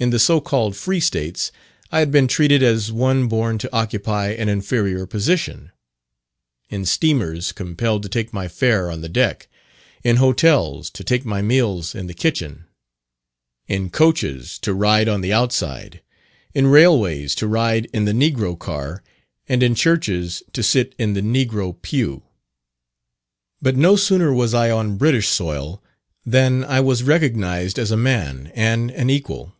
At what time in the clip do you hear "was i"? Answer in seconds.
24.34-24.72